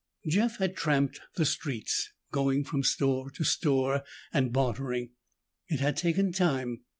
[0.27, 5.11] Jeff had tramped the streets, going from store to store and bartering.
[5.67, 6.81] It had taken time.